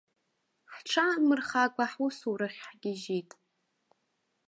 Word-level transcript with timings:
Ҳҽаанмырхакәа 0.73 1.85
ҳусурахь 1.91 2.61
ҳгьежьит. 2.67 3.29